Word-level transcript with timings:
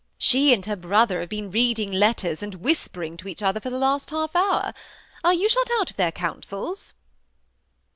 She 0.17 0.51
and 0.51 0.65
her 0.65 0.75
brother 0.75 1.19
have 1.19 1.29
been 1.29 1.51
reading 1.51 1.91
letters, 1.91 2.41
and 2.41 2.55
whisper 2.55 3.03
ing 3.03 3.17
to 3.17 3.27
each 3.27 3.43
other 3.43 3.59
for 3.59 3.69
the 3.69 3.77
last 3.77 4.09
half 4.09 4.35
hour. 4.35 4.73
Are 5.23 5.31
you 5.35 5.47
shut 5.47 5.69
out 5.79 5.91
of 5.91 5.97
their 5.97 6.11
councils 6.11 6.95